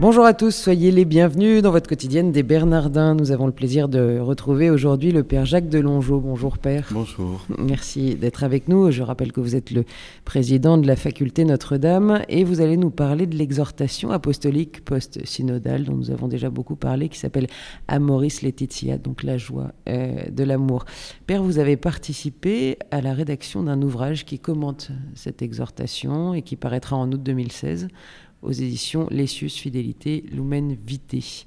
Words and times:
Bonjour 0.00 0.24
à 0.24 0.34
tous, 0.34 0.50
soyez 0.50 0.90
les 0.90 1.04
bienvenus 1.04 1.62
dans 1.62 1.70
votre 1.70 1.88
quotidienne 1.88 2.32
des 2.32 2.42
Bernardins. 2.42 3.14
Nous 3.14 3.30
avons 3.30 3.46
le 3.46 3.52
plaisir 3.52 3.88
de 3.88 4.18
retrouver 4.18 4.68
aujourd'hui 4.68 5.12
le 5.12 5.22
Père 5.22 5.46
Jacques 5.46 5.68
Delongeau. 5.68 6.18
Bonjour 6.18 6.58
Père. 6.58 6.88
Bonjour. 6.90 7.46
Merci 7.58 8.16
d'être 8.16 8.42
avec 8.42 8.66
nous. 8.66 8.90
Je 8.90 9.04
rappelle 9.04 9.30
que 9.30 9.40
vous 9.40 9.54
êtes 9.54 9.70
le 9.70 9.84
président 10.24 10.78
de 10.78 10.86
la 10.88 10.96
faculté 10.96 11.44
Notre-Dame 11.44 12.22
et 12.28 12.42
vous 12.42 12.60
allez 12.60 12.76
nous 12.76 12.90
parler 12.90 13.26
de 13.26 13.36
l'exhortation 13.36 14.10
apostolique 14.10 14.84
post-synodale 14.84 15.84
dont 15.84 15.94
nous 15.94 16.10
avons 16.10 16.26
déjà 16.26 16.50
beaucoup 16.50 16.76
parlé 16.76 17.08
qui 17.08 17.20
s'appelle 17.20 17.46
Amoris 17.86 18.42
Laetitia, 18.42 18.98
donc 18.98 19.22
la 19.22 19.38
joie 19.38 19.70
euh, 19.88 20.28
de 20.28 20.42
l'amour. 20.42 20.86
Père, 21.28 21.44
vous 21.44 21.60
avez 21.60 21.76
participé 21.76 22.78
à 22.90 23.00
la 23.00 23.14
rédaction 23.14 23.62
d'un 23.62 23.80
ouvrage 23.80 24.24
qui 24.24 24.40
commente 24.40 24.90
cette 25.14 25.40
exhortation 25.40 26.34
et 26.34 26.42
qui 26.42 26.56
paraîtra 26.56 26.96
en 26.96 27.12
août 27.12 27.22
2016 27.22 27.86
aux 28.44 28.52
éditions 28.52 29.08
Lessius 29.10 29.56
Fidélité 29.56 30.24
Lumen 30.30 30.76
Vitae. 30.86 31.44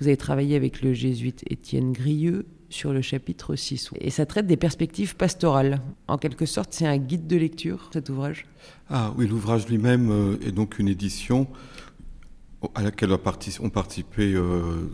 Vous 0.00 0.06
avez 0.06 0.16
travaillé 0.16 0.56
avec 0.56 0.82
le 0.82 0.92
jésuite 0.92 1.44
Étienne 1.48 1.92
Grieux 1.92 2.46
sur 2.68 2.92
le 2.92 3.02
chapitre 3.02 3.56
6. 3.56 3.90
Et 4.00 4.10
ça 4.10 4.26
traite 4.26 4.46
des 4.46 4.56
perspectives 4.56 5.16
pastorales. 5.16 5.80
En 6.08 6.18
quelque 6.18 6.46
sorte, 6.46 6.72
c'est 6.72 6.86
un 6.86 6.98
guide 6.98 7.26
de 7.26 7.36
lecture, 7.36 7.90
cet 7.92 8.08
ouvrage? 8.08 8.46
Ah 8.88 9.12
oui, 9.16 9.26
l'ouvrage 9.26 9.68
lui-même 9.68 10.10
euh, 10.10 10.46
est 10.46 10.52
donc 10.52 10.78
une 10.78 10.88
édition 10.88 11.48
à 12.74 12.82
laquelle 12.82 13.10
ont 13.12 13.70
participé 13.70 14.34
euh, 14.34 14.88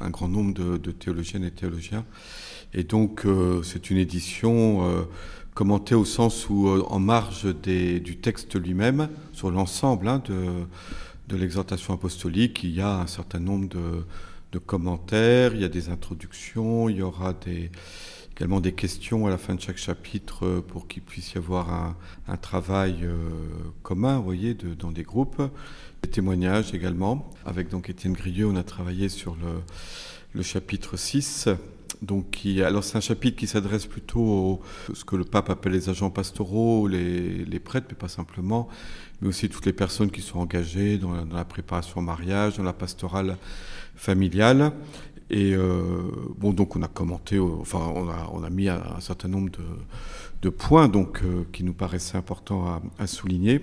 un 0.00 0.10
grand 0.10 0.28
nombre 0.28 0.54
de, 0.54 0.90
théologiennes 0.90 1.44
et 1.44 1.50
théologiens. 1.50 2.04
Et 2.72 2.84
donc, 2.84 3.26
euh, 3.26 3.62
c'est 3.62 3.90
une 3.90 3.98
édition 3.98 5.06
commenté 5.54 5.94
au 5.94 6.04
sens 6.04 6.48
où, 6.50 6.68
euh, 6.68 6.84
en 6.88 6.98
marge 6.98 7.44
du 7.44 8.16
texte 8.16 8.56
lui-même, 8.56 9.08
sur 9.32 9.50
l'ensemble 9.50 10.08
hein, 10.08 10.22
de, 10.26 11.36
l'exhortation 11.36 11.94
apostolique, 11.94 12.62
il 12.64 12.74
y 12.74 12.80
a 12.80 13.00
un 13.00 13.06
certain 13.06 13.40
nombre 13.40 13.68
de, 13.68 14.04
commentaires, 14.66 15.52
il 15.52 15.62
y 15.62 15.64
a 15.64 15.68
des 15.68 15.88
introductions, 15.88 16.88
il 16.88 16.98
y 16.98 17.02
aura 17.02 17.34
également 18.36 18.60
des 18.60 18.72
questions 18.72 19.26
à 19.26 19.30
la 19.30 19.36
fin 19.36 19.56
de 19.56 19.60
chaque 19.60 19.78
chapitre 19.78 20.46
euh, 20.46 20.60
pour 20.60 20.86
qu'il 20.86 21.02
puisse 21.02 21.32
y 21.32 21.38
avoir 21.38 21.96
un, 22.28 22.36
travail 22.36 22.98
euh, 23.02 23.16
commun, 23.82 24.18
vous 24.18 24.24
voyez, 24.24 24.54
dans 24.54 24.92
des 24.92 25.02
groupes. 25.02 25.42
Des 26.02 26.10
témoignages 26.10 26.72
également. 26.72 27.30
Avec 27.44 27.68
donc 27.68 27.90
Étienne 27.90 28.12
Grieux, 28.12 28.46
on 28.46 28.54
a 28.54 28.62
travaillé 28.62 29.08
sur 29.08 29.34
le, 29.34 29.60
le 30.34 30.42
chapitre 30.42 30.96
6 30.96 31.48
donc, 32.04 32.40
alors 32.64 32.84
c'est 32.84 32.98
un 32.98 33.00
chapitre 33.00 33.36
qui 33.36 33.46
s'adresse 33.46 33.86
plutôt 33.86 34.60
à 34.90 34.94
ce 34.94 35.04
que 35.04 35.16
le 35.16 35.24
pape 35.24 35.48
appelle 35.48 35.72
les 35.72 35.88
agents 35.88 36.10
pastoraux, 36.10 36.86
les, 36.86 37.60
prêtres, 37.60 37.86
mais 37.90 37.96
pas 37.96 38.08
simplement, 38.08 38.68
mais 39.20 39.28
aussi 39.28 39.48
toutes 39.48 39.66
les 39.66 39.72
personnes 39.72 40.10
qui 40.10 40.20
sont 40.20 40.38
engagées 40.38 40.98
dans 40.98 41.12
la, 41.24 41.44
préparation 41.44 42.00
au 42.00 42.02
mariage, 42.02 42.58
dans 42.58 42.62
la 42.62 42.72
pastorale 42.72 43.36
familiale. 43.96 44.72
Et 45.30 45.54
euh, 45.54 46.02
bon, 46.36 46.52
donc 46.52 46.76
on 46.76 46.82
a 46.82 46.88
commenté, 46.88 47.38
enfin 47.38 47.92
on 48.32 48.44
a, 48.44 48.50
mis 48.50 48.68
un, 48.68 49.00
certain 49.00 49.28
nombre 49.28 49.50
de, 50.42 50.48
points 50.50 50.88
donc 50.88 51.22
euh, 51.24 51.46
qui 51.52 51.64
nous 51.64 51.72
paraissaient 51.72 52.18
importants 52.18 52.82
à 52.98 53.06
souligner. 53.06 53.62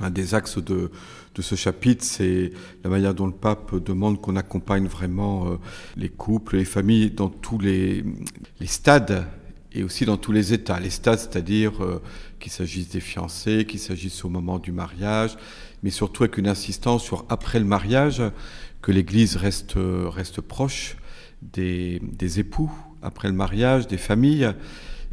Un 0.00 0.10
des 0.10 0.34
axes 0.34 0.58
de, 0.58 0.90
de 1.34 1.42
ce 1.42 1.54
chapitre, 1.54 2.04
c'est 2.04 2.52
la 2.84 2.90
manière 2.90 3.14
dont 3.14 3.26
le 3.26 3.32
pape 3.32 3.74
demande 3.76 4.20
qu'on 4.20 4.36
accompagne 4.36 4.86
vraiment 4.86 5.46
euh, 5.46 5.56
les 5.96 6.08
couples, 6.08 6.56
les 6.56 6.64
familles 6.64 7.10
dans 7.10 7.28
tous 7.28 7.58
les, 7.58 8.04
les, 8.60 8.66
stades 8.66 9.26
et 9.72 9.82
aussi 9.82 10.04
dans 10.04 10.16
tous 10.16 10.32
les 10.32 10.52
états. 10.52 10.78
Les 10.78 10.90
stades, 10.90 11.18
c'est-à-dire 11.18 11.82
euh, 11.82 12.02
qu'il 12.38 12.52
s'agisse 12.52 12.90
des 12.90 13.00
fiancés, 13.00 13.64
qu'il 13.66 13.80
s'agisse 13.80 14.24
au 14.24 14.28
moment 14.28 14.58
du 14.58 14.72
mariage, 14.72 15.36
mais 15.82 15.90
surtout 15.90 16.24
avec 16.24 16.38
une 16.38 16.48
insistance 16.48 17.02
sur 17.02 17.24
après 17.28 17.58
le 17.58 17.64
mariage, 17.64 18.22
que 18.82 18.92
l'Église 18.92 19.36
reste, 19.36 19.74
reste 19.76 20.40
proche 20.40 20.96
des, 21.42 22.00
des 22.02 22.38
époux 22.38 22.70
après 23.02 23.28
le 23.28 23.34
mariage, 23.34 23.88
des 23.88 23.98
familles. 23.98 24.52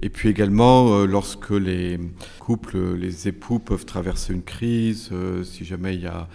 Et 0.01 0.09
puis 0.09 0.29
également, 0.29 0.93
euh, 0.93 1.05
lorsque 1.05 1.51
les 1.51 1.99
couples, 2.39 2.95
les 2.95 3.27
époux 3.27 3.59
peuvent 3.59 3.85
traverser 3.85 4.33
une 4.33 4.43
crise, 4.43 5.09
euh, 5.11 5.43
si 5.43 5.63
jamais 5.63 5.95
il 5.95 6.01
y 6.01 6.07
a 6.07 6.27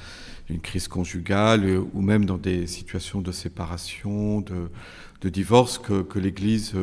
une 0.49 0.61
crise 0.61 0.89
conjugale, 0.89 1.65
euh, 1.65 1.85
ou 1.93 2.01
même 2.01 2.25
dans 2.25 2.39
des 2.39 2.67
situations 2.67 3.21
de 3.21 3.33
séparation, 3.33 4.41
de, 4.41 5.29
divorce, 5.29 5.79
que, 5.79 6.19
l'Église 6.19 6.75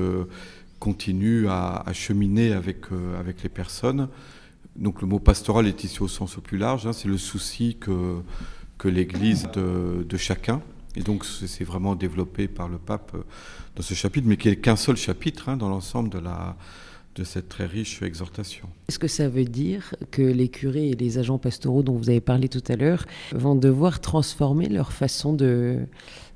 continue 0.79 1.47
à, 1.47 1.83
cheminer 1.93 2.53
avec, 2.53 2.85
avec 3.19 3.41
les 3.41 3.49
personnes. 3.49 4.09
Donc 4.75 5.01
le 5.01 5.07
mot 5.07 5.17
pastoral 5.17 5.65
est 5.65 5.83
ici 5.83 6.03
au 6.03 6.07
sens 6.07 6.37
au 6.37 6.41
plus 6.41 6.59
large, 6.59 6.85
hein, 6.85 6.93
c'est 6.93 7.07
le 7.07 7.17
souci 7.17 7.77
que, 7.79 8.19
que 8.77 8.87
l'Église 8.87 9.47
de, 9.55 10.05
de 10.07 10.17
chacun. 10.17 10.61
Et 10.97 11.03
donc 11.03 11.25
c'est 11.25 11.63
vraiment 11.63 11.95
développé 11.95 12.47
par 12.47 12.67
le 12.67 12.79
pape 12.79 13.11
euh, 13.13 13.23
dans 13.75 13.83
ce 13.83 13.93
chapitre, 13.93 14.27
mais 14.27 14.35
qui 14.35 14.49
n'est 14.49 14.55
qu'un 14.55 14.75
seul 14.75 14.97
chapitre 14.97 15.47
hein, 15.47 15.55
dans 15.55 15.69
l'ensemble 15.69 16.09
de, 16.09 16.17
la, 16.17 16.57
de 17.17 17.23
cette 17.23 17.49
très 17.49 17.65
riche 17.65 18.01
exhortation. 18.03 18.69
Est-ce 18.87 18.99
que 18.99 19.07
ça 19.07 19.27
veut 19.27 19.45
dire 19.45 19.95
que 20.11 20.21
les 20.21 20.49
curés 20.49 20.89
et 20.89 20.95
les 20.95 21.17
agents 21.17 21.39
pastoraux 21.39 21.81
dont 21.81 21.95
vous 21.95 22.09
avez 22.09 22.21
parlé 22.21 22.47
tout 22.47 22.63
à 22.67 22.75
l'heure 22.75 23.05
vont 23.33 23.55
devoir 23.55 23.99
transformer 23.99 24.69
leur 24.69 24.93
façon 24.93 25.33
de, 25.33 25.79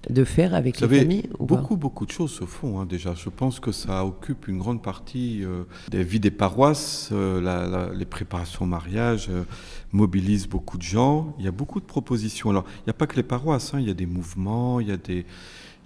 de 0.09 0.23
faire 0.23 0.55
avec 0.55 0.79
les 0.79 0.87
familles 0.87 1.29
Beaucoup, 1.39 1.77
beaucoup 1.77 2.05
de 2.05 2.11
choses 2.11 2.31
se 2.31 2.45
font 2.45 2.79
hein, 2.79 2.85
déjà. 2.85 3.13
Je 3.13 3.29
pense 3.29 3.59
que 3.59 3.71
ça 3.71 4.03
occupe 4.03 4.47
une 4.47 4.57
grande 4.57 4.81
partie 4.81 5.43
euh, 5.43 5.63
des 5.89 6.03
vies 6.03 6.19
des 6.19 6.31
paroisses. 6.31 7.09
Euh, 7.11 7.93
les 7.93 8.05
préparations 8.05 8.65
au 8.65 8.67
mariage 8.67 9.27
euh, 9.29 9.43
mobilisent 9.91 10.47
beaucoup 10.47 10.77
de 10.77 10.83
gens. 10.83 11.35
Il 11.37 11.45
y 11.45 11.47
a 11.47 11.51
beaucoup 11.51 11.79
de 11.79 11.85
propositions. 11.85 12.49
Alors, 12.49 12.65
il 12.79 12.83
n'y 12.87 12.91
a 12.91 12.93
pas 12.93 13.07
que 13.07 13.15
les 13.15 13.23
paroisses. 13.23 13.73
Hein. 13.73 13.79
il 13.79 13.87
y 13.87 13.91
a 13.91 13.95
des 13.95 14.07
mouvements, 14.07 14.79
il 14.79 14.87
y 14.87 14.91
a 14.91 14.97
des, 14.97 15.25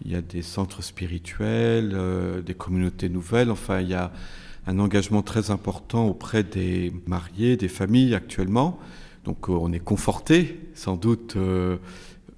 il 0.05 0.11
y 0.11 0.16
a 0.16 0.22
des 0.22 0.41
centres 0.41 0.81
spirituels, 0.81 1.95
des 2.45 2.53
communautés 2.53 3.09
nouvelles. 3.09 3.51
Enfin, 3.51 3.81
il 3.81 3.89
y 3.89 3.94
a 3.94 4.11
un 4.67 4.79
engagement 4.79 5.21
très 5.21 5.51
important 5.51 6.07
auprès 6.07 6.43
des 6.43 6.93
mariés, 7.07 7.57
des 7.57 7.67
familles 7.67 8.15
actuellement. 8.15 8.79
Donc, 9.23 9.49
on 9.49 9.71
est 9.73 9.79
conforté, 9.79 10.59
sans 10.73 10.95
doute 10.95 11.37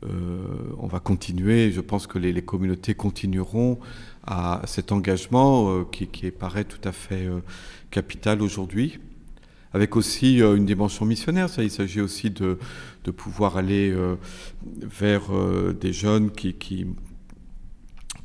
euh, 0.03 0.45
on 0.77 0.85
va 0.85 0.99
continuer, 0.99 1.71
je 1.71 1.81
pense 1.81 2.05
que 2.05 2.19
les, 2.19 2.41
communautés 2.41 2.93
continueront 2.93 3.79
à 4.25 4.61
cet 4.65 4.91
engagement 4.91 5.71
euh, 5.71 5.83
qui, 5.91 6.05
paraît 6.31 6.65
tout 6.65 6.87
à 6.87 6.91
fait 6.91 7.25
euh, 7.25 7.39
capital 7.89 8.41
aujourd'hui 8.41 8.99
avec 9.73 9.95
aussi 9.95 10.39
une 10.39 10.65
dimension 10.65 11.05
missionnaire. 11.05 11.49
Ça, 11.49 11.61
il 11.61 11.69
s'agit 11.69 12.01
aussi 12.01 12.31
de, 12.31 12.57
pouvoir 13.15 13.57
aller 13.57 13.93
vers 14.63 15.23
des 15.79 15.93
jeunes 15.93 16.31
qui, 16.31 16.87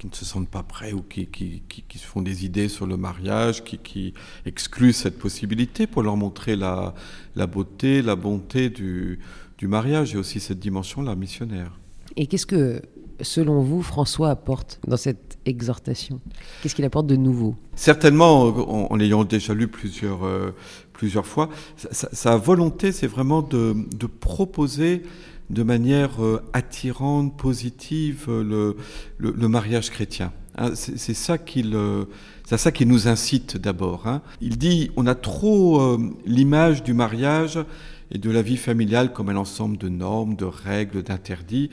ne 0.09 0.15
se 0.15 0.25
sentent 0.25 0.49
pas 0.49 0.63
prêts 0.63 0.93
ou 0.93 1.03
qui, 1.03 1.27
qui, 1.27 1.99
se 1.99 2.07
font 2.07 2.23
des 2.23 2.45
idées 2.45 2.69
sur 2.69 2.87
le 2.87 2.97
mariage, 2.97 3.65
qui, 3.65 4.15
excluent 4.47 4.93
cette 4.93 5.19
possibilité 5.19 5.87
pour 5.87 6.03
leur 6.03 6.17
montrer 6.17 6.57
la, 6.57 6.95
la 7.37 7.47
beauté, 7.47 8.03
la 8.03 8.17
bonté 8.17 8.71
du, 8.71 9.21
du 9.59 9.69
mariage 9.69 10.15
et 10.15 10.19
aussi 10.19 10.41
cette 10.41 10.59
dimension-là 10.59 11.15
missionnaire. 11.15 11.79
Et 12.17 12.27
qu'est-ce 12.27 12.47
que, 12.47 12.83
selon 13.21 13.61
vous, 13.61 13.83
François 13.83 14.31
apporte 14.31 14.81
dans 14.87 14.97
cette 14.97 15.39
exhortation? 15.47 16.21
Qu'est-ce 16.63 16.75
qu'il 16.75 16.85
apporte 16.85 17.07
de 17.07 17.17
nouveau? 17.17 17.55
Certainement, 17.75 18.43
en, 18.91 18.97
l'ayant 18.97 19.25
déjà 19.25 19.55
lu 19.55 19.69
plusieurs, 19.69 20.25
euh, 20.25 20.51
plusieurs 20.93 21.27
fois, 21.27 21.49
sa, 21.77 22.37
volonté, 22.37 22.93
c'est 22.93 23.07
vraiment 23.07 23.43
de, 23.43 23.75
de, 23.97 24.07
proposer 24.07 25.03
de 25.53 25.63
manière 25.63 26.23
euh, 26.25 26.43
attirante, 26.53 27.37
positive, 27.37 28.27
le, 28.29 28.77
le, 29.19 29.49
mariage 29.49 29.91
chrétien. 29.91 30.33
Hein, 30.57 30.73
c'est 30.75 31.15
ça 31.15 31.39
qu'il 31.39 31.77
c'est 32.45 32.59
ça 32.59 32.73
qui 32.73 32.85
nous 32.85 33.07
incite 33.07 33.57
d'abord. 33.57 34.07
Hein. 34.07 34.23
Il 34.41 34.59
dit 34.59 34.91
on 34.97 35.07
a 35.07 35.15
trop 35.15 35.81
euh, 35.81 35.99
l'image 36.27 36.83
du 36.83 36.95
mariage 36.95 37.59
et 38.11 38.19
de 38.19 38.31
la 38.31 38.43
vie 38.43 38.57
familiale 38.57 39.13
comme 39.13 39.29
un 39.29 39.37
ensemble 39.37 39.79
de 39.79 39.89
normes, 39.89 40.37
de 40.37 40.45
règles, 40.45 41.03
d'interdits. 41.03 41.71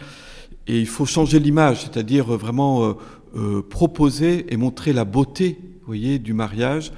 Et 0.68 0.80
il 0.80 0.88
faut 0.88 1.06
changer 1.06 1.40
l'image, 1.40 1.82
c'est-à-dire 1.82 2.26
vraiment 2.26 2.84
euh, 2.84 2.94
euh, 3.36 3.62
proposer 3.62 4.46
et 4.54 4.58
montrer 4.58 4.94
la 4.94 5.04
beauté, 5.04 5.58
voyez, 5.86 6.20
du 6.20 6.34
mariage 6.34 6.92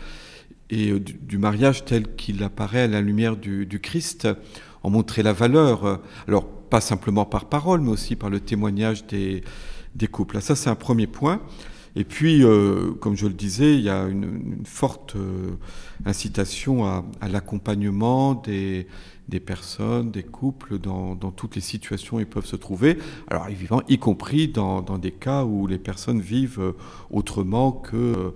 et 0.70 0.92
euh, 0.92 1.00
du, 1.00 1.38
mariage 1.38 1.86
tel 1.86 2.16
qu'il 2.16 2.44
apparaît 2.44 2.82
à 2.82 2.88
la 2.88 3.02
lumière 3.02 3.36
du, 3.38 3.80
Christ, 3.82 4.28
en 4.84 4.90
montrer 4.90 5.24
la 5.24 5.34
valeur. 5.34 6.02
Alors 6.28 6.46
pas 6.46 6.82
simplement 6.82 7.26
par 7.26 7.46
parole, 7.46 7.82
mais 7.82 7.92
aussi 7.92 8.16
par 8.16 8.30
le 8.30 8.40
témoignage 8.40 9.06
des, 9.08 9.44
des 9.96 10.08
couples. 10.08 10.42
ça, 10.42 10.56
c'est 10.56 10.70
un 10.70 10.76
premier 10.76 11.08
point. 11.08 11.42
Et 11.98 12.06
puis, 12.06 12.44
comme 13.02 13.18
je 13.18 13.28
le 13.28 13.34
disais, 13.34 13.76
il 13.76 13.82
y 13.82 13.90
a 13.90 14.06
une, 14.06 14.62
forte 14.64 15.18
incitation 16.06 16.86
à 16.86 17.28
l'accompagnement 17.28 18.34
des, 18.36 18.88
des 19.32 19.40
personnes, 19.40 20.12
des 20.12 20.24
couples 20.24 20.78
dans, 20.78 21.16
toutes 21.16 21.56
les 21.56 21.62
situations 21.62 22.18
où 22.18 22.20
ils 22.20 22.28
peuvent 22.28 22.46
se 22.46 22.58
trouver. 22.58 22.98
Alors 23.30 23.48
évidemment, 23.48 23.82
y 23.88 23.98
compris 23.98 24.50
dans, 24.50 24.82
des 24.82 25.12
cas 25.12 25.46
où 25.46 25.66
les 25.66 25.80
personnes 25.80 26.20
vivent 26.20 26.60
euh, 26.60 26.74
autrement 27.10 27.72
que 27.72 27.96
euh, 27.96 28.32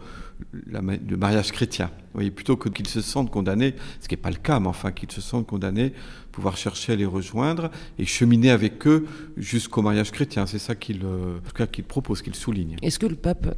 le 0.52 1.18
mariage 1.18 1.52
chrétien. 1.52 1.88
Vous 1.88 2.20
voyez, 2.20 2.32
plutôt 2.32 2.58
que 2.58 2.70
qu'ils 2.70 2.88
se 2.88 3.02
sentent 3.02 3.32
condamnés, 3.32 3.76
ce 4.00 4.08
qui 4.08 4.14
n'est 4.16 4.22
pas 4.22 4.30
le 4.30 4.38
cas, 4.38 4.60
mais 4.60 4.68
enfin 4.68 4.92
qu'ils 4.92 5.12
se 5.12 5.22
sentent 5.22 5.48
condamnés, 5.48 5.94
pouvoir 6.32 6.58
chercher 6.58 6.94
à 6.94 6.96
les 6.96 7.06
rejoindre 7.06 7.72
et 7.98 8.06
cheminer 8.06 8.52
avec 8.52 8.86
eux 8.88 9.06
jusqu'au 9.38 9.82
mariage 9.82 10.12
chrétien. 10.12 10.46
C'est 10.46 10.60
ça 10.60 10.76
qu'il 10.76 11.02
euh, 11.04 11.66
qu'il 11.72 11.84
propose, 11.84 12.22
qu'il 12.22 12.36
souligne. 12.36 12.78
Est-ce 12.82 13.00
que 13.00 13.08
le 13.08 13.16
pape 13.16 13.58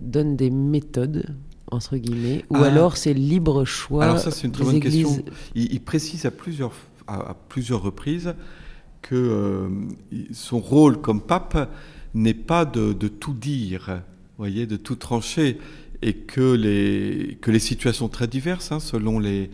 donne 0.00 0.36
des 0.36 0.50
méthodes 0.50 1.34
entre 1.70 1.96
guillemets, 1.96 2.44
ou 2.50 2.56
ah. 2.56 2.66
alors 2.66 2.96
c'est 2.96 3.14
libre 3.14 3.64
choix 3.64 4.04
Alors 4.04 4.18
ça 4.18 4.30
c'est 4.30 4.46
une 4.46 4.52
très 4.52 4.64
bonne 4.64 4.80
question. 4.80 5.24
Il, 5.54 5.80
précise 5.80 6.26
à 6.26 6.30
plusieurs, 6.30 6.72
à, 7.06 7.34
plusieurs 7.48 7.82
reprises 7.82 8.34
que 9.02 9.14
euh, 9.14 9.68
son 10.32 10.60
rôle 10.60 11.00
comme 11.00 11.20
pape 11.20 11.70
n'est 12.14 12.34
pas 12.34 12.64
de, 12.64 12.92
tout 13.08 13.34
dire, 13.34 14.02
voyez, 14.38 14.66
de 14.66 14.76
tout 14.76 14.96
trancher, 14.96 15.58
et 16.04 16.12
que 16.12 16.52
les, 16.52 17.38
que 17.40 17.50
les 17.50 17.58
situations 17.58 18.08
très 18.08 18.26
diverses 18.26 18.70
hein, 18.70 18.78
selon 18.78 19.18
les, 19.18 19.50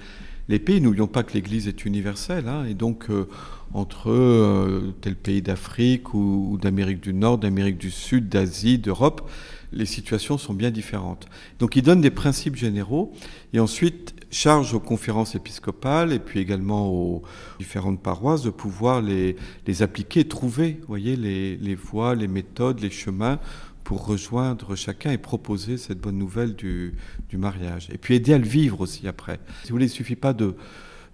pays. 0.58 0.80
N'oublions 0.80 1.06
pas 1.06 1.22
que 1.22 1.32
l'Église 1.32 1.68
est 1.68 1.84
universelle, 1.84 2.48
hein, 2.48 2.64
et 2.68 2.74
donc 2.74 3.08
euh, 3.08 3.28
entre 3.72 4.10
euh, 4.10 4.92
tel 5.00 5.14
pays 5.14 5.42
d'Afrique 5.42 6.12
ou 6.12 6.58
d'Amérique 6.60 7.00
du 7.00 7.14
Nord, 7.14 7.38
d'Amérique 7.38 7.78
du 7.78 7.92
Sud, 7.92 8.28
d'Asie, 8.28 8.78
d'Europe, 8.78 9.30
les 9.72 9.86
situations 9.86 10.38
sont 10.38 10.52
bien 10.52 10.72
différentes. 10.72 11.28
Donc 11.60 11.76
il 11.76 11.82
donne 11.82 12.00
des 12.00 12.10
principes 12.10 12.56
généraux 12.56 13.12
et 13.52 13.60
ensuite 13.60 14.16
charge 14.32 14.74
aux 14.74 14.80
conférences 14.80 15.36
épiscopales 15.36 16.12
et 16.12 16.18
puis 16.18 16.40
également 16.40 16.88
aux 16.88 17.22
différentes 17.60 18.02
paroisses 18.02 18.42
de 18.42 18.50
pouvoir 18.50 19.02
les, 19.02 19.36
les 19.68 19.82
appliquer, 19.82 20.26
trouver 20.26 20.80
voyez, 20.88 21.14
les, 21.14 21.56
les 21.56 21.74
voies, 21.76 22.16
les 22.16 22.28
méthodes, 22.28 22.80
les 22.80 22.90
chemins 22.90 23.38
pour 23.84 24.06
rejoindre 24.06 24.76
chacun 24.76 25.10
et 25.10 25.18
proposer 25.18 25.76
cette 25.76 25.98
bonne 26.00 26.18
nouvelle 26.18 26.54
du, 26.54 26.94
du, 27.28 27.36
mariage. 27.36 27.88
Et 27.92 27.98
puis 27.98 28.14
aider 28.14 28.32
à 28.32 28.38
le 28.38 28.46
vivre 28.46 28.80
aussi 28.80 29.08
après. 29.08 29.40
Si 29.62 29.68
vous 29.68 29.74
voulez, 29.74 29.86
il 29.86 29.88
ne 29.88 29.94
suffit 29.94 30.16
pas 30.16 30.32
de, 30.32 30.54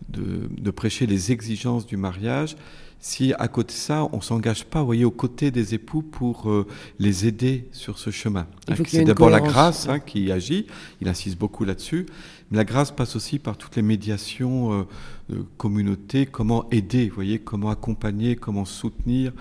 de, 0.09 0.49
de 0.51 0.71
prêcher 0.71 1.07
les 1.07 1.33
exigences 1.33 1.87
du 1.87 1.97
mariage, 1.97 2.57
si 2.99 3.33
à 3.39 3.49
côté 3.49 3.69
de 3.69 3.79
ça, 3.79 4.09
on 4.13 4.21
s'engage 4.21 4.65
pas, 4.65 4.83
voyez, 4.83 5.05
aux 5.05 5.11
côtés 5.11 5.51
des 5.51 5.75
époux 5.75 6.03
pour 6.03 6.51
euh, 6.51 6.67
les 6.99 7.27
aider 7.27 7.69
sur 7.73 7.99
ce 7.99 8.11
chemin. 8.11 8.47
C'est 8.87 9.05
d'abord 9.05 9.31
la 9.31 9.41
grâce 9.41 9.89
hein, 9.89 10.01
qui 10.01 10.33
agit, 10.33 10.67
il 11.01 11.09
insiste 11.09 11.39
beaucoup 11.39 11.65
là-dessus, 11.65 12.07
mais 12.51 12.57
la 12.57 12.65
grâce 12.65 12.91
passe 12.91 13.15
aussi 13.15 13.39
par 13.39 13.57
toutes 13.57 13.77
les 13.77 13.83
médiations 13.83 14.73
euh, 14.73 14.83
de 15.29 15.45
communauté, 15.57 16.27
comment 16.27 16.69
aider, 16.71 17.09
voyez, 17.09 17.39
comment 17.39 17.71
accompagner, 17.71 18.35
comment 18.35 18.65
soutenir. 18.65 19.33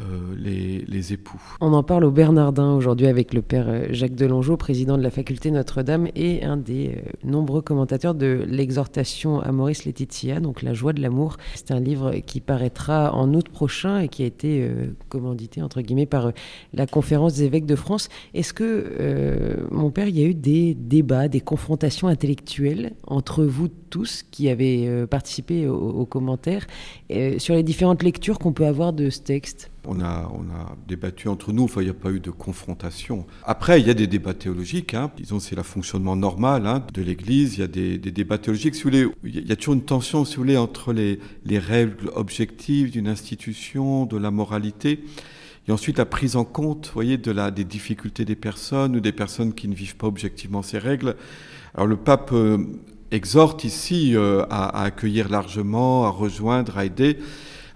Euh, 0.00 0.34
les, 0.36 1.12
époux. 1.12 1.40
On 1.60 1.72
en 1.72 1.82
parle 1.82 2.04
au 2.04 2.10
Bernardin 2.10 2.74
aujourd'hui 2.74 3.06
avec 3.06 3.32
le 3.32 3.40
père 3.40 3.66
euh, 3.68 3.86
Jacques 3.90 4.14
Delangeau, 4.14 4.56
président 4.56 4.98
de 4.98 5.02
la 5.02 5.10
faculté 5.10 5.50
Notre-Dame 5.50 6.08
et 6.14 6.42
un 6.42 6.56
des 6.56 6.88
euh, 6.88 7.10
nombreux 7.24 7.62
commentateurs 7.62 8.14
de 8.14 8.44
l'exhortation 8.46 9.40
à 9.40 9.52
Maurice 9.52 9.84
Laetitia, 9.84 10.40
donc 10.40 10.62
La 10.62 10.74
joie 10.74 10.92
de 10.92 11.00
l'amour. 11.00 11.38
C'est 11.54 11.70
un 11.70 11.80
livre 11.80 12.16
qui 12.26 12.40
paraîtra 12.40 13.14
en 13.14 13.32
août 13.32 13.48
prochain 13.48 14.00
et 14.00 14.08
qui 14.08 14.22
a 14.22 14.26
été 14.26 14.68
commandité 15.08 15.62
entre 15.62 15.80
guillemets 15.80 16.06
par 16.06 16.32
la 16.74 16.86
conférence 16.86 17.34
des 17.34 17.44
évêques 17.44 17.66
de 17.66 17.76
France. 17.76 18.08
Est-ce 18.34 18.52
que, 18.52 19.66
mon 19.70 19.90
père, 19.90 20.08
il 20.08 20.18
y 20.18 20.24
a 20.24 20.26
eu 20.26 20.34
des 20.34 20.74
débats, 20.74 21.28
des 21.28 21.40
confrontations 21.40 22.08
intellectuelles 22.08 22.92
entre 23.06 23.44
vous 23.44 23.68
tous 23.68 24.24
qui 24.30 24.48
avez 24.48 25.06
participé 25.06 25.68
aux, 25.68 26.06
commentaires 26.06 26.66
sur 27.38 27.54
les 27.54 27.62
différentes 27.62 28.02
lectures 28.02 28.38
qu'on 28.38 28.52
peut 28.52 28.66
avoir 28.66 28.92
de 28.92 29.10
ce 29.10 29.20
texte? 29.20 29.70
On 29.88 30.00
a, 30.00 30.30
débattu 30.86 31.28
entre 31.28 31.52
nous, 31.52 31.64
enfin, 31.64 31.80
il 31.80 31.84
n'y 31.84 31.90
a 31.90 31.94
pas 31.94 32.10
eu 32.10 32.20
de 32.20 32.30
confrontation. 32.30 33.26
Après, 33.44 33.80
il 33.80 33.86
y 33.86 33.90
a 33.90 33.94
des 33.94 34.06
débats 34.06 34.34
théologiques, 34.34 34.94
hein. 34.94 35.10
disons, 35.16 35.40
c'est 35.40 35.56
le 35.56 35.62
fonctionnement 35.62 36.16
normal 36.16 36.66
hein, 36.66 36.84
de 36.92 37.02
l'Église, 37.02 37.56
il 37.56 37.60
y 37.60 37.62
a 37.62 37.66
des, 37.66 37.98
débats 37.98 38.38
théologiques. 38.38 38.76
Il 39.24 39.48
y 39.48 39.52
a 39.52 39.56
toujours 39.56 39.74
une 39.74 39.82
tension, 39.82 40.24
entre 40.56 40.92
les, 40.92 41.18
les 41.44 41.58
règles 41.58 42.10
objectives 42.14 42.90
d'une 42.90 43.08
institution, 43.08 44.06
de 44.06 44.16
la 44.16 44.30
moralité, 44.30 45.04
et 45.68 45.72
ensuite 45.72 45.98
la 45.98 46.06
prise 46.06 46.36
en 46.36 46.44
compte, 46.44 46.90
voyez, 46.94 47.18
de 47.18 47.30
la, 47.30 47.50
des 47.50 47.64
difficultés 47.64 48.24
des 48.24 48.36
personnes 48.36 48.96
ou 48.96 49.00
des 49.00 49.12
personnes 49.12 49.52
qui 49.52 49.68
ne 49.68 49.74
vivent 49.74 49.96
pas 49.96 50.06
objectivement 50.06 50.62
ces 50.62 50.78
règles. 50.78 51.16
Alors 51.74 51.86
le 51.86 51.96
pape 51.96 52.30
euh, 52.32 52.58
exhorte 53.10 53.64
ici 53.64 54.14
euh, 54.14 54.44
à 54.48 54.82
accueillir 54.82 55.28
largement, 55.28 56.06
à 56.06 56.10
rejoindre, 56.10 56.78
à 56.78 56.84
aider 56.84 57.18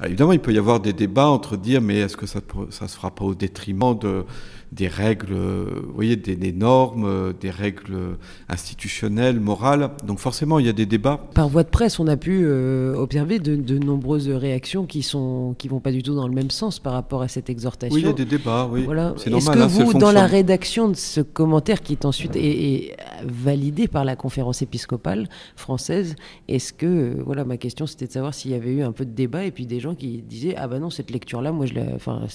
évidemment, 0.05 0.33
il 0.33 0.41
peut 0.41 0.53
y 0.53 0.59
avoir 0.59 0.81
des 0.81 0.93
débats 0.93 1.29
entre 1.29 1.57
dire, 1.57 1.81
mais 1.81 1.99
est-ce 1.99 2.17
que 2.17 2.27
ça 2.27 2.41
ne 2.41 2.71
se 2.71 2.97
fera 2.97 3.15
pas 3.15 3.25
au 3.25 3.35
détriment 3.35 3.99
de, 3.99 4.25
des 4.73 4.89
règles, 4.89 5.35
vous 5.35 5.93
voyez, 5.95 6.17
des, 6.17 6.53
normes, 6.53 7.33
des 7.41 7.51
règles 7.51 8.17
institutionnelles, 8.49 9.41
morales? 9.41 9.91
Donc 10.07 10.19
forcément, 10.19 10.59
il 10.59 10.67
y 10.67 10.69
a 10.69 10.73
des 10.73 10.87
débats. 10.87 11.21
Par 11.35 11.49
voie 11.49 11.65
de 11.65 11.69
presse, 11.69 11.99
on 11.99 12.07
a 12.07 12.17
pu 12.17 12.43
euh, 12.45 12.95
observer 12.95 13.39
de, 13.39 13.79
nombreuses 13.79 14.29
réactions 14.29 14.87
qui 14.87 15.03
sont 15.03 15.55
qui 15.59 15.69
vont 15.69 15.81
pas 15.81 15.93
du 15.93 16.03
tout 16.03 16.15
dans 16.15 16.29
le 16.29 16.35
même 16.35 16.51
sens 16.51 16.79
par 16.79 16.93
rapport 16.93 17.23
à 17.23 17.29
cette 17.29 17.51
exhortation. 17.51 17.95
Oui, 17.95 18.03
il 18.03 18.07
y 18.07 18.11
a 18.11 18.13
des 18.13 18.25
débats, 18.25 18.69
oui. 18.71 18.85
Voilà. 18.85 19.15
C'est 19.17 19.31
normal. 19.31 19.59
Est-ce 19.59 19.77
que 19.77 19.83
hein, 19.83 19.85
vous, 19.85 19.95
dans 19.95 20.13
la 20.13 20.27
rédaction 20.27 20.89
de 20.89 20.97
ce 20.97 21.21
commentaire 21.21 21.83
qui 21.83 21.93
est 21.93 22.05
ensuite 22.05 22.37
est, 22.37 22.97
validé 23.25 23.89
par 23.89 24.05
la 24.05 24.17
conférence 24.17 24.63
épiscopale 24.63 25.29
française, 25.57 26.17
est-ce 26.49 26.73
que, 26.73 26.87
euh, 26.87 27.23
voilà, 27.25 27.45
ma 27.45 27.57
question 27.57 27.87
c'était 27.87 28.07
de 28.07 28.13
savoir 28.13 28.35
s'il 28.35 28.51
y 28.51 28.55
avait 28.55 28.73
eu 28.73 28.83
un 28.83 28.93
peu 28.93 29.05
de 29.05 29.13
débat 29.13 29.45
et 29.45 29.51
puis 29.51 29.67
des 29.67 29.81
gens 29.81 29.95
qui 29.95 30.23
disaient 30.23 30.55
ah 30.57 30.69
ben 30.69 30.81
non 30.81 30.91
cette 30.91 31.11
lecture-là, 31.11 31.53
moi 31.53 31.67
je 31.67 31.75
enfin 31.95 32.27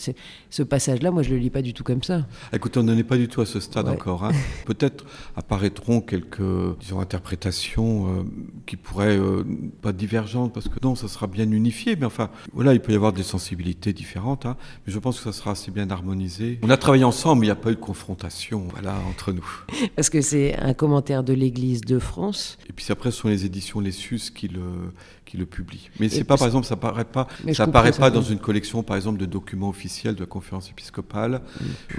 ce 0.49 0.63
passage-là, 0.63 1.11
moi 1.11 1.23
je 1.23 1.29
le 1.29 1.37
lis 1.37 1.49
pas 1.49 1.61
du 1.61 1.73
tout 1.73 1.83
comme 1.83 2.03
ça. 2.03 2.25
Écoutez, 2.53 2.79
on 2.79 2.83
n'en 2.83 2.97
est 2.97 3.03
pas 3.03 3.17
du 3.17 3.27
tout 3.27 3.41
à 3.41 3.45
ce 3.45 3.59
stade 3.59 3.87
encore. 3.87 4.23
Hein. 4.23 4.31
Peut-être 4.65 5.05
apparaîtront 5.35 6.01
quelques 6.01 6.41
disons, 6.79 6.99
interprétations 6.99 8.07
euh, 8.07 8.23
qui 8.65 8.75
pourraient 8.75 9.17
euh, 9.17 9.43
pas 9.81 9.91
divergentes, 9.91 10.53
parce 10.53 10.67
que 10.67 10.75
non, 10.83 10.95
ça 10.95 11.07
sera 11.07 11.27
bien 11.27 11.49
unifié. 11.51 11.95
Mais 11.95 12.05
enfin, 12.05 12.29
voilà, 12.53 12.73
il 12.73 12.79
peut 12.79 12.91
y 12.91 12.95
avoir 12.95 13.13
des 13.13 13.23
sensibilités 13.23 13.93
différentes. 13.93 14.45
Hein. 14.45 14.57
mais 14.85 14.93
je 14.93 14.99
pense 14.99 15.17
que 15.17 15.23
ça 15.23 15.33
sera 15.33 15.51
assez 15.51 15.71
bien 15.71 15.89
harmonisé. 15.89 16.59
On 16.63 16.69
a 16.69 16.77
travaillé 16.77 17.03
ensemble, 17.03 17.41
mais 17.41 17.47
il 17.47 17.49
n'y 17.49 17.53
a 17.53 17.55
pas 17.55 17.71
eu 17.71 17.75
de 17.75 17.79
confrontation 17.79 18.67
voilà, 18.71 18.95
entre 19.09 19.31
nous. 19.31 19.45
Parce 19.95 20.09
que 20.09 20.21
c'est 20.21 20.55
un 20.57 20.73
commentaire 20.75 21.23
de 21.23 21.33
l'Église 21.33 21.81
de 21.81 21.99
France. 21.99 22.57
Et 22.69 22.73
puis 22.73 22.85
après, 22.89 23.11
ce 23.11 23.17
sont 23.17 23.27
les 23.27 23.45
éditions 23.45 23.79
Lessus 23.79 24.31
qui 24.33 24.47
le, 24.47 24.61
qui 25.25 25.37
le 25.37 25.45
publient. 25.45 25.89
Mais 25.99 26.09
c'est 26.09 26.23
pas, 26.23 26.37
par 26.37 26.47
exemple, 26.47 26.67
ça 26.67 26.75
paraît 26.75 27.05
pas, 27.05 27.27
ça 27.53 27.63
apparaît 27.63 27.91
pas 27.91 28.11
dans 28.11 28.21
une 28.21 28.39
collection, 28.39 28.83
par 28.83 28.95
exemple, 28.95 29.19
de 29.19 29.25
documents 29.25 29.69
officiels 29.69 30.15
de 30.15 30.19
la 30.21 30.25
conférence 30.25 30.69
épiscopale. 30.69 31.41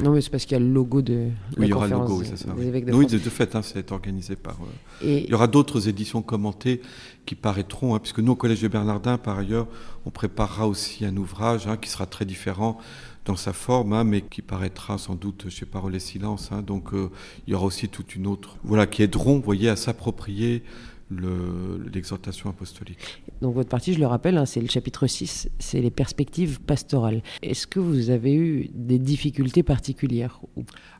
Non, 0.03 0.13
mais 0.13 0.21
c'est 0.21 0.31
parce 0.31 0.45
qu'il 0.45 0.53
y 0.53 0.61
a 0.61 0.65
le 0.65 0.73
logo 0.73 1.03
de 1.03 1.29
oui, 1.57 1.67
il 1.67 1.69
y 1.69 1.73
aura 1.73 1.87
le 1.87 1.95
logo, 1.95 2.21
oui, 2.21 2.27
c'est 2.29 2.37
ça. 2.37 2.55
oui, 2.57 3.07
de, 3.07 3.19
fait, 3.19 3.57
hein, 3.57 3.63
c'est 3.63 3.91
organisé 3.93 4.37
par. 4.37 4.55
Euh, 4.55 5.07
Et... 5.07 5.25
Il 5.25 5.31
y 5.31 5.35
aura 5.35 5.47
d'autres 5.49 5.89
éditions 5.89 6.23
commentées 6.23 6.81
qui 7.25 7.35
paraîtront, 7.35 7.95
hein, 7.95 7.99
puisque 7.99 8.21
nous, 8.21 8.33
au 8.33 8.37
Collège 8.37 8.63
de 8.63 8.69
Bernardin, 8.69 9.19
par 9.19 9.39
ailleurs, 9.39 9.67
on 10.05 10.11
préparera 10.11 10.69
aussi 10.69 11.05
un 11.05 11.17
ouvrage 11.17 11.67
hein, 11.67 11.77
qui 11.77 11.91
sera 11.91 12.07
très 12.07 12.25
différent 12.25 12.79
dans 13.27 13.37
sa 13.37 13.53
forme, 13.53 14.03
mais 14.05 14.23
qui 14.23 14.41
paraîtra 14.41 14.99
sans 14.99 15.17
doute 15.17 15.51
chez 15.51 15.67
Parole 15.67 15.95
et 15.95 16.01
Silence. 16.01 16.51
donc 16.65 16.95
euh, 16.95 17.11
il 17.47 17.53
y 17.53 17.55
aura 17.55 17.67
aussi 17.67 17.89
toute 17.89 18.15
une 18.15 18.27
autre, 18.27 18.57
voilà, 18.65 18.87
qui 18.87 19.03
aideront, 19.03 19.37
vous 19.37 19.43
voyez, 19.43 19.69
à 19.69 19.77
s'approprier 19.77 20.63
l'exhortation 21.11 22.51
apostolique. 22.51 23.23
Donc 23.41 23.55
votre 23.55 23.69
partie, 23.69 23.93
je 23.93 24.01
le 24.01 24.07
rappelle, 24.07 24.39
hein, 24.39 24.47
c'est 24.47 24.61
le 24.61 24.69
chapitre 24.69 25.07
6, 25.07 25.49
c'est 25.59 25.81
les 25.81 25.91
perspectives 25.91 26.61
pastorales. 26.61 27.23
Est-ce 27.43 27.67
que 27.67 27.79
vous 27.79 28.11
avez 28.11 28.35
eu 28.35 28.71
des 28.75 28.99
difficultés 28.99 29.63
particulières 29.63 30.41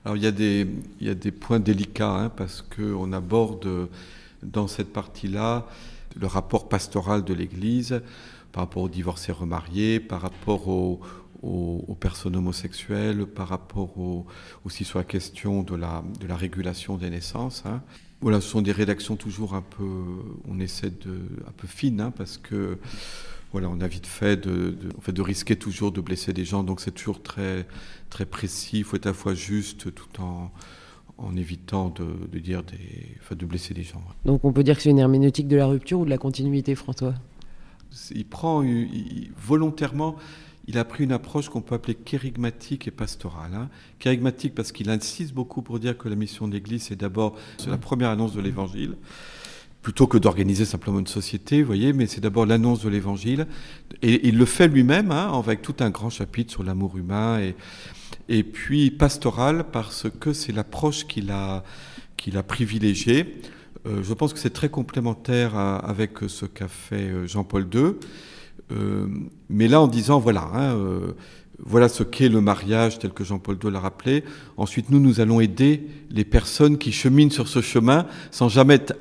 Alors 0.05 0.17
il 0.17 0.23
y, 0.23 0.27
a 0.27 0.33
des, 0.33 0.67
il 1.01 1.07
y 1.07 1.11
a 1.11 1.15
des 1.15 1.33
points 1.33 1.59
délicats, 1.59 2.15
hein, 2.15 2.29
parce 2.29 2.63
qu'on 2.63 3.13
aborde 3.13 3.89
dans 4.43 4.69
cette 4.69 4.93
partie-là 4.93 5.67
le 6.19 6.27
rapport 6.27 6.69
pastoral 6.69 7.25
de 7.25 7.35
l'Église 7.35 8.01
par 8.53 8.65
rapport 8.65 8.85
aux 8.85 8.89
divorcés 8.89 9.33
remariés, 9.33 10.01
par 10.01 10.23
rapport 10.23 10.69
aux, 10.69 11.01
aux, 11.43 11.97
personnes 11.99 12.37
homosexuelles, 12.37 13.27
par 13.27 13.49
rapport 13.49 13.95
aussi 14.65 14.85
sur 14.85 14.99
la 14.99 15.05
question 15.05 15.63
de 15.63 15.75
la, 15.75 16.05
de 16.21 16.27
la 16.27 16.37
régulation 16.37 16.97
des 16.97 17.11
naissances. 17.11 17.65
Hein. 17.67 17.83
Voilà, 18.21 18.41
ce 18.41 18.49
sont 18.49 18.63
des 18.63 18.73
rédactions 18.73 19.17
toujours 19.17 19.55
un 19.55 19.63
peu, 19.63 19.89
on 20.49 20.59
essaie 20.61 20.91
de, 20.91 21.21
un 21.47 21.53
peu 21.57 21.67
fines, 21.67 22.01
hein, 22.01 22.13
parce 22.17 22.39
que 22.39 22.79
voilà, 23.53 23.69
on 23.69 23.81
a 23.81 23.89
vite 23.89 24.07
fait 24.07 24.37
de, 24.37 24.71
de, 24.71 24.89
en 24.97 25.01
fait, 25.01 25.13
de 25.13 25.23
risquer 25.23 25.57
toujours 25.57 25.93
de 25.93 26.01
blesser 26.01 26.33
des 26.33 26.45
gens, 26.45 26.63
donc 26.63 26.81
c'est 26.81 26.91
toujours 26.91 27.23
très, 27.23 27.67
très 28.11 28.27
précis. 28.27 28.79
Il 28.79 28.85
faut 28.85 28.97
être 28.97 29.07
à 29.07 29.11
la 29.11 29.15
fois 29.15 29.35
juste 29.35 29.95
tout 29.95 30.21
en, 30.21 30.51
en 31.19 31.37
évitant 31.37 31.91
de, 31.91 32.07
de 32.31 32.39
dire 32.39 32.63
des, 32.63 33.17
enfin, 33.21 33.35
de 33.35 33.47
blesser 33.47 33.75
des 33.75 33.83
gens. 33.83 34.03
Donc 34.25 34.45
on 34.45 34.53
peut 34.53 34.65
dire 34.65 34.77
que 34.77 34.83
c'est 34.83 34.91
une 34.91 34.99
herméneutique 34.99 35.49
de 35.49 35.57
la 35.57 35.67
rupture 35.67 36.01
ou 36.01 36.05
de 36.05 36.11
la 36.11 36.19
continuité, 36.19 36.75
François? 36.75 37.15
Il 38.15 38.27
prend 38.27 38.63
volontairement 39.39 40.17
il 40.69 40.79
a 40.79 40.85
pris 40.85 41.05
une 41.05 41.13
approche 41.13 41.49
qu'on 41.49 41.61
peut 41.61 41.75
appeler 41.75 41.95
kérigmatique 41.95 42.89
et 42.89 42.91
pastorale. 42.91 43.53
Hein. 43.55 43.69
Kérigmatique 43.99 44.55
parce 44.55 44.73
qu'il 44.73 44.91
insiste 44.91 45.33
beaucoup 45.33 45.63
pour 45.63 45.79
dire 45.79 45.97
que 45.97 46.09
la 46.09 46.17
mission 46.17 46.49
de 46.49 46.55
l'Église, 46.55 46.85
c'est 46.85 46.97
d'abord 46.97 47.37
la 47.67 47.79
première 47.79 48.11
annonce 48.11 48.35
de 48.35 48.41
l'Évangile. 48.41 48.97
plutôt 49.83 50.09
que 50.09 50.19
d'organiser 50.19 50.65
simplement 50.65 50.99
une 50.99 51.07
société, 51.07 51.61
vous 51.61 51.67
voyez, 51.67 51.93
mais 51.93 52.07
c'est 52.07 52.21
d'abord 52.21 52.45
l'annonce 52.45 52.83
de 52.83 52.89
l'Évangile. 52.89 53.47
Et 54.03 54.27
il 54.27 54.37
le 54.37 54.45
fait 54.45 54.67
lui-même, 54.67 55.13
hein, 55.13 55.31
avec 55.33 55.63
tout 55.63 55.77
un 55.79 55.91
grand 55.91 56.11
chapitre 56.11 56.51
sur 56.51 56.65
l'amour 56.65 56.97
humain, 56.97 57.41
et, 58.29 58.43
puis 58.43 58.91
pastoral, 58.91 59.67
parce 59.71 60.09
que 60.19 60.33
c'est 60.33 60.51
l'approche 60.51 61.07
qu'il 61.07 61.31
a, 61.31 61.63
qu'il 62.17 62.37
a 62.37 62.43
privilégiée. 62.43 63.41
Euh, 63.87 64.03
je 64.03 64.13
pense 64.13 64.33
que 64.33 64.41
c'est 64.41 64.51
très 64.51 64.71
complémentaire 64.71 65.57
avec 65.57 66.19
ce 66.27 66.47
qu'a 66.47 66.67
fait 66.67 67.09
euh, 67.09 67.29
Jean-Paul 67.29 67.69
II. 67.73 67.95
Euh, 68.73 69.07
mais 69.49 69.69
là, 69.69 69.81
en 69.81 69.87
disant, 69.87 70.19
voilà, 70.19 70.51
hein, 70.55 70.77
voilà 71.59 71.89
ce 71.89 72.03
qu'est 72.03 72.29
le 72.29 72.41
mariage 72.41 72.99
tel 72.99 73.13
que 73.13 73.25
Jean-Paul 73.25 73.59
II 73.63 73.71
l'a 73.71 73.81
rappelé. 73.81 74.25
Ensuite, 74.57 74.91
nous, 74.91 75.01
nous 75.01 75.21
allons 75.21 75.41
aider 75.41 75.87
les 76.11 76.25
personnes 76.25 76.79
qui 76.79 76.93
cheminent 76.93 77.31
sur 77.31 77.49
ce 77.49 77.61
chemin 77.61 78.07
sans 78.31 78.49
jamais 78.49 78.75
être 78.75 78.95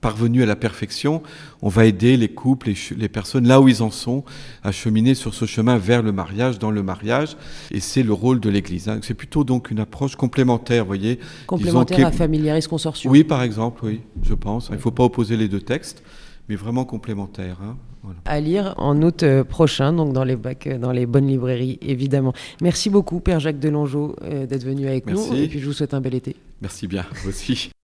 parvenus 0.00 0.42
à 0.42 0.46
la 0.46 0.56
perfection. 0.56 1.22
On 1.62 1.68
va 1.68 1.84
aider 1.84 2.16
les 2.16 2.28
couples, 2.28 2.68
les, 2.68 2.96
les, 2.96 3.08
personnes 3.08 3.46
là 3.46 3.60
où 3.60 3.68
ils 3.68 3.82
en 3.82 3.90
sont, 3.90 4.24
à 4.62 4.72
cheminer 4.72 5.14
sur 5.14 5.34
ce 5.34 5.44
chemin 5.44 5.76
vers 5.76 6.02
le 6.02 6.12
mariage, 6.12 6.58
dans 6.58 6.70
le 6.70 6.82
mariage. 6.82 7.36
Et 7.70 7.80
c'est 7.80 8.02
le 8.02 8.12
rôle 8.12 8.40
de 8.40 8.48
l'Église. 8.48 8.88
Hein. 8.88 9.00
C'est 9.02 9.14
plutôt 9.14 9.44
donc 9.44 9.70
une 9.70 9.80
approche 9.80 10.16
complémentaire, 10.16 10.84
vous 10.84 10.88
voyez. 10.88 11.18
Complémentaire 11.46 12.06
à 12.06 12.12
Familiaris 12.12 12.66
Consortium. 12.68 13.12
Oui, 13.12 13.24
par 13.24 13.42
exemple, 13.42 13.84
oui, 13.84 14.00
je 14.22 14.34
pense. 14.34 14.68
Il 14.70 14.76
ne 14.76 14.80
faut 14.80 14.90
pas 14.90 15.04
opposer 15.04 15.36
les 15.36 15.48
deux 15.48 15.60
textes, 15.60 16.02
mais 16.50 16.56
vraiment 16.56 16.84
complémentaires. 16.84 17.58
Hein. 17.62 17.76
À 18.24 18.40
lire 18.40 18.74
en 18.76 19.00
août 19.02 19.22
euh, 19.22 19.44
prochain, 19.44 19.92
donc 19.92 20.12
dans 20.12 20.24
les 20.24 20.34
bacs, 20.34 20.66
euh, 20.66 20.78
dans 20.78 20.90
les 20.90 21.06
bonnes 21.06 21.28
librairies, 21.28 21.78
évidemment. 21.80 22.32
Merci 22.60 22.90
beaucoup, 22.90 23.20
Père 23.20 23.38
Jacques 23.38 23.60
Delongeau, 23.60 24.16
euh, 24.22 24.46
d'être 24.46 24.64
venu 24.64 24.88
avec 24.88 25.06
Merci. 25.06 25.30
nous. 25.30 25.36
Et 25.36 25.46
puis 25.46 25.60
je 25.60 25.66
vous 25.66 25.72
souhaite 25.72 25.94
un 25.94 26.00
bel 26.00 26.14
été. 26.14 26.34
Merci 26.60 26.88
bien, 26.88 27.04
vous 27.22 27.28
aussi. 27.28 27.70